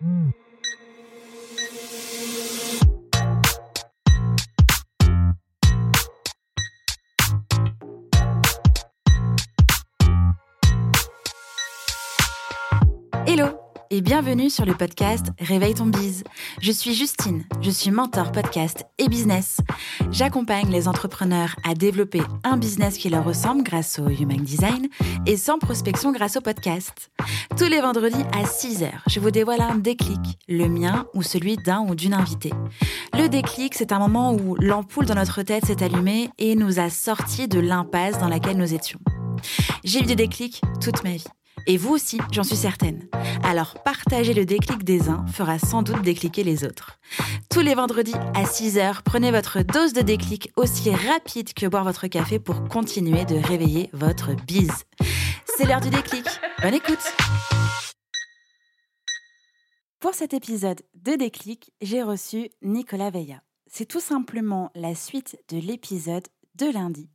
[0.00, 0.30] Hmm.
[13.26, 13.69] Hello.
[13.92, 16.22] Et bienvenue sur le podcast Réveille ton bise.
[16.60, 19.58] Je suis Justine, je suis mentor podcast et business.
[20.12, 24.86] J'accompagne les entrepreneurs à développer un business qui leur ressemble grâce au Human Design
[25.26, 27.10] et sans prospection grâce au podcast.
[27.58, 31.80] Tous les vendredis à 6h, je vous dévoile un déclic, le mien ou celui d'un
[31.80, 32.52] ou d'une invitée.
[33.14, 36.90] Le déclic, c'est un moment où l'ampoule dans notre tête s'est allumée et nous a
[36.90, 39.00] sortis de l'impasse dans laquelle nous étions.
[39.82, 41.24] J'ai eu des déclics toute ma vie.
[41.66, 43.08] Et vous aussi, j'en suis certaine.
[43.44, 46.98] Alors partager le déclic des uns fera sans doute décliquer les autres.
[47.50, 52.06] Tous les vendredis à 6h, prenez votre dose de déclic aussi rapide que boire votre
[52.06, 54.84] café pour continuer de réveiller votre bise.
[55.56, 56.24] C'est l'heure du déclic.
[56.62, 57.14] Bonne écoute
[60.00, 63.42] Pour cet épisode de déclic, j'ai reçu Nicolas Veilla.
[63.66, 67.08] C'est tout simplement la suite de l'épisode de lundi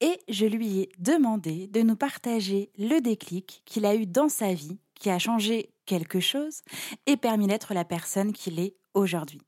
[0.00, 4.52] et je lui ai demandé de nous partager le déclic qu'il a eu dans sa
[4.54, 6.62] vie, qui a changé quelque chose
[7.06, 9.42] et permis d'être la personne qu'il est aujourd'hui.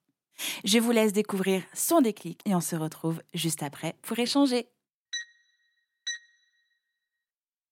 [0.64, 4.69] Je vous laisse découvrir son déclic et on se retrouve juste après pour échanger.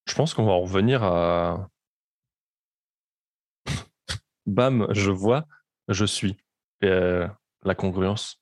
[0.07, 1.69] Je pense qu'on va revenir à...
[4.47, 5.47] Bam, je vois,
[5.89, 6.37] je suis.
[6.85, 7.29] Euh,
[7.65, 8.41] la congruence.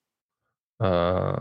[0.82, 1.32] Euh,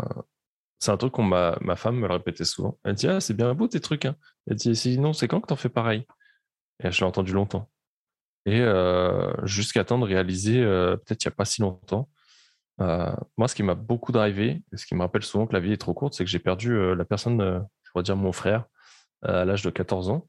[0.80, 2.80] c'est un truc qu'on ma, femme me le répétait souvent.
[2.83, 4.05] Elle dit Ah, c'est bien beau tes trucs.
[4.05, 4.16] Hein.
[4.47, 6.05] Elle dit Sinon, c'est quand que t'en fais pareil?
[6.83, 7.69] Et je l'ai entendu longtemps.
[8.45, 12.09] Et euh, jusqu'à temps de réaliser, euh, peut-être il n'y a pas si longtemps,
[12.81, 15.73] euh, moi, ce qui m'a beaucoup drivé, ce qui me rappelle souvent que la vie
[15.73, 18.66] est trop courte, c'est que j'ai perdu la personne, je pourrais dire mon frère,
[19.23, 20.27] à l'âge de 14 ans.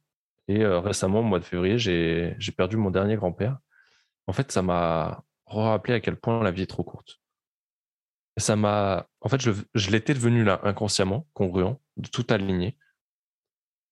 [0.48, 3.58] Et récemment, au mois de février, j'ai perdu mon dernier grand-père.
[4.26, 7.19] En fait, ça m'a rappelé à quel point la vie est trop courte
[8.40, 9.06] ça m'a.
[9.20, 12.76] En fait, je, l'étais devenu là, inconsciemment, congruent, de tout aligné.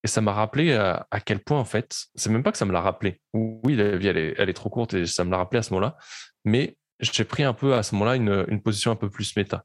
[0.05, 2.73] Et ça m'a rappelé à, quel point, en fait, c'est même pas que ça me
[2.73, 3.21] l'a rappelé.
[3.33, 4.17] Oui, la vie, elle
[4.49, 5.97] est, trop courte et ça me l'a rappelé à ce moment-là.
[6.45, 9.65] Mais j'ai pris un peu à ce moment-là une, position un peu plus méta.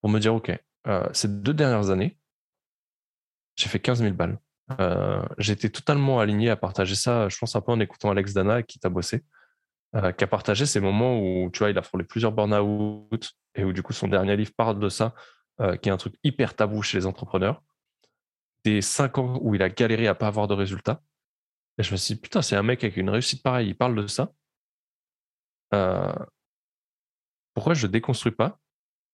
[0.00, 0.52] Pour me dire, OK,
[0.86, 2.18] euh, ces deux dernières années,
[3.56, 4.38] j'ai fait 15 000 balles.
[4.80, 8.62] Euh, J'étais totalement aligné à partager ça, je pense un peu en écoutant Alex Dana
[8.62, 9.24] qui t'a bossé.
[9.94, 13.64] Euh, qui a partagé ces moments où, tu vois, il a frôlé plusieurs burn-out et
[13.64, 15.14] où, du coup, son dernier livre parle de ça,
[15.60, 17.62] euh, qui est un truc hyper tabou chez les entrepreneurs.
[18.64, 21.02] Des cinq ans où il a galéré à pas avoir de résultats.
[21.78, 23.94] Et je me suis dit, putain, c'est un mec avec une réussite pareille, il parle
[23.94, 24.32] de ça.
[25.74, 26.12] Euh,
[27.54, 28.60] pourquoi je ne déconstruis pas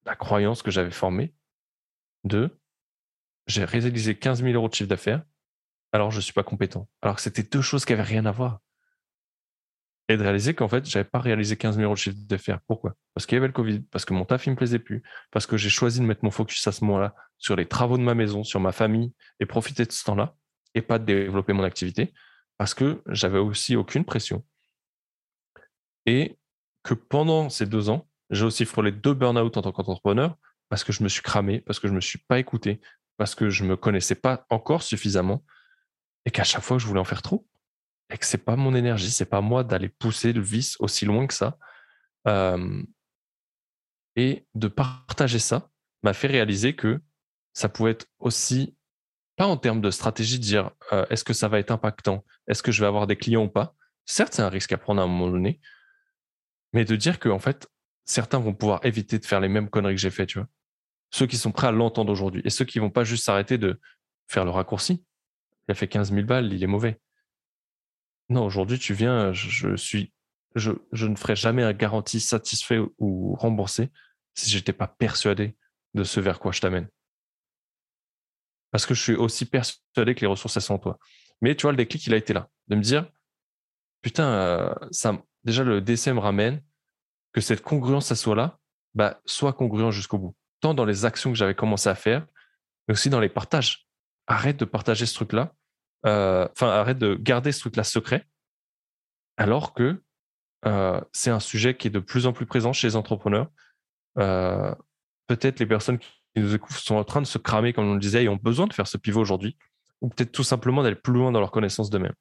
[0.04, 1.34] la croyance que j'avais formée
[2.24, 2.58] de
[3.46, 5.24] j'ai réalisé 15 000 euros de chiffre d'affaires,
[5.92, 6.88] alors je ne suis pas compétent.
[7.00, 8.60] Alors que c'était deux choses qui n'avaient rien à voir
[10.08, 12.60] et de réaliser qu'en fait, j'avais pas réalisé 15 000 euros de chiffre d'affaires.
[12.66, 12.94] Pourquoi?
[13.14, 15.46] Parce qu'il y avait le Covid, parce que mon taf, il me plaisait plus, parce
[15.46, 18.14] que j'ai choisi de mettre mon focus à ce moment-là sur les travaux de ma
[18.14, 20.34] maison, sur ma famille, et profiter de ce temps-là,
[20.74, 22.14] et pas de développer mon activité,
[22.56, 24.44] parce que j'avais aussi aucune pression.
[26.06, 26.38] Et
[26.82, 30.36] que pendant ces deux ans, j'ai aussi frôlé deux burn-out en tant qu'entrepreneur,
[30.70, 32.80] parce que je me suis cramé, parce que je me suis pas écouté,
[33.18, 35.44] parce que je me connaissais pas encore suffisamment,
[36.24, 37.46] et qu'à chaque fois, je voulais en faire trop
[38.10, 41.26] et que c'est pas mon énergie, c'est pas moi d'aller pousser le vice aussi loin
[41.26, 41.58] que ça.
[44.16, 45.70] et de partager ça
[46.02, 47.00] m'a fait réaliser que
[47.54, 48.76] ça pouvait être aussi,
[49.36, 50.70] pas en termes de stratégie, de dire
[51.10, 53.74] est-ce que ça va être impactant, est-ce que je vais avoir des clients ou pas?
[54.06, 55.60] Certes, c'est un risque à prendre à un moment donné,
[56.72, 57.68] mais de dire que en fait,
[58.04, 60.48] certains vont pouvoir éviter de faire les mêmes conneries que j'ai fait, tu vois?
[61.10, 63.80] Ceux qui sont prêts à l'entendre aujourd'hui et ceux qui vont pas juste s'arrêter de
[64.28, 65.04] faire le raccourci.
[65.66, 67.00] Il a fait 15 000 balles, il est mauvais.
[68.28, 70.12] Non, aujourd'hui, tu viens, je, suis,
[70.54, 70.72] je,
[71.06, 73.90] ne ferai jamais un garantie satisfait ou remboursé
[74.34, 75.56] si je n'étais pas persuadé
[75.94, 76.88] de ce vers quoi je t'amène.
[78.70, 80.98] Parce que je suis aussi persuadé que les ressources, elles sont en toi.
[81.40, 82.48] Mais tu vois, le déclic, il a été là.
[82.68, 83.10] De me dire,
[84.02, 84.74] putain, euh,
[85.44, 86.62] déjà, le décès me ramène
[87.32, 88.58] que cette congruence, ça soit là,
[88.94, 90.36] bah, soit congruent jusqu'au bout.
[90.60, 92.26] Tant dans les actions que j'avais commencé à faire,
[92.86, 93.88] mais aussi dans les partages.
[94.26, 95.54] Arrête de partager ce truc-là
[96.06, 98.26] euh, enfin, arrête de garder ce truc-là secret,
[99.36, 100.02] alors que
[100.66, 103.50] euh, c'est un sujet qui est de plus en plus présent chez les entrepreneurs.
[104.18, 104.74] Euh,
[105.26, 108.00] peut-être les personnes qui nous écoutent sont en train de se cramer, comme on le
[108.00, 109.56] disait, et ont besoin de faire ce pivot aujourd'hui,
[110.00, 112.14] ou peut-être tout simplement d'aller plus loin dans leur connaissance d'eux-mêmes.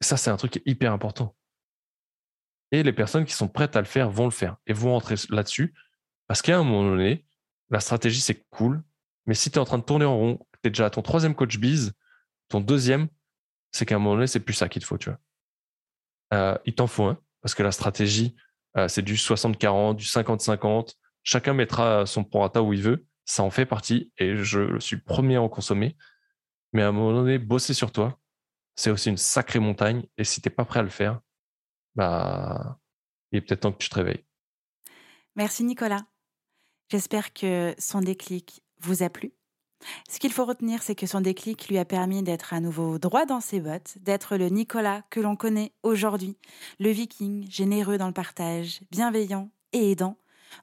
[0.00, 1.34] Ça, c'est un truc hyper important.
[2.72, 5.16] Et les personnes qui sont prêtes à le faire vont le faire et vont rentrer
[5.30, 5.74] là-dessus,
[6.26, 7.24] parce qu'à un moment donné,
[7.70, 8.82] la stratégie, c'est cool,
[9.26, 11.02] mais si tu es en train de tourner en rond, tu es déjà à ton
[11.02, 11.92] troisième coach bise,
[12.52, 13.08] ton deuxième,
[13.72, 15.18] c'est qu'à un moment donné, c'est plus ça qu'il te faut, tu vois.
[16.34, 17.18] Euh, il t'en faut un.
[17.40, 18.36] parce que la stratégie,
[18.76, 20.94] euh, c'est du 60-40, du 50-50.
[21.22, 23.06] Chacun mettra son prorata où il veut.
[23.24, 25.96] Ça en fait partie et je suis le premier à en consommer.
[26.72, 28.18] Mais à un moment donné, bosser sur toi,
[28.76, 30.04] c'est aussi une sacrée montagne.
[30.18, 31.20] Et si tu n'es pas prêt à le faire,
[31.94, 32.78] bah,
[33.30, 34.24] il est peut-être temps que tu te réveilles.
[35.36, 36.04] Merci Nicolas.
[36.90, 39.32] J'espère que son déclic vous a plu.
[40.08, 43.26] Ce qu'il faut retenir, c'est que son déclic lui a permis d'être à nouveau droit
[43.26, 46.36] dans ses bottes, d'être le Nicolas que l'on connaît aujourd'hui,
[46.78, 50.16] le viking généreux dans le partage, bienveillant et aidant,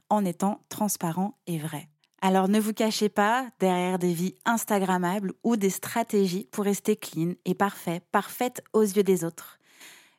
[0.10, 1.90] en étant transparent et vrai.
[2.22, 7.34] Alors ne vous cachez pas derrière des vies Instagrammables ou des stratégies pour rester clean
[7.46, 9.58] et parfait, parfaite aux yeux des autres.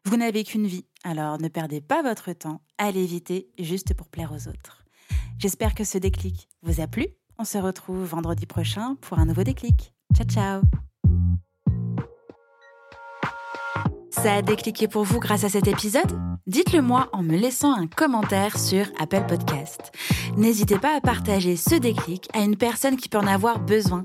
[0.06, 4.32] Vous n'avez qu'une vie, alors ne perdez pas votre temps à l'éviter juste pour plaire
[4.32, 4.84] aux autres.
[5.38, 7.06] J'espère que ce déclic vous a plu
[7.40, 9.94] on se retrouve vendredi prochain pour un nouveau déclic.
[10.14, 10.60] Ciao ciao
[14.10, 16.20] Ça a décliqué pour vous grâce à cet épisode?
[16.46, 19.90] Dites-le moi en me laissant un commentaire sur Apple Podcast.
[20.36, 24.04] N'hésitez pas à partager ce déclic à une personne qui peut en avoir besoin.